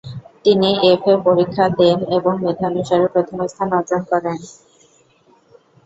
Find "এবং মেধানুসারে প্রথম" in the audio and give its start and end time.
2.17-3.37